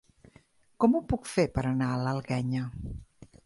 [0.85, 2.67] Com ho puc fer per anar a l'Alguenya?